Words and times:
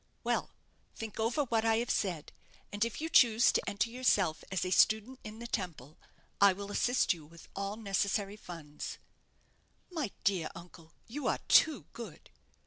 "Well, 0.23 0.49
think 0.95 1.19
over 1.19 1.43
what 1.43 1.63
I 1.63 1.77
have 1.77 1.91
said; 1.91 2.31
and 2.73 2.83
if 2.83 3.01
you 3.01 3.07
choose 3.07 3.51
to 3.51 3.69
enter 3.69 3.91
yourself 3.91 4.43
as 4.51 4.65
a 4.65 4.71
student 4.71 5.19
in 5.23 5.37
the 5.37 5.45
Temple, 5.45 5.95
I 6.41 6.53
will 6.53 6.71
assist 6.71 7.13
you 7.13 7.23
with 7.23 7.47
all 7.55 7.75
necessary 7.75 8.35
funds." 8.35 8.97
"My 9.91 10.09
dear 10.23 10.49
uncle, 10.55 10.93
you 11.05 11.27
are 11.27 11.37
too 11.47 11.85
good." 11.93 12.31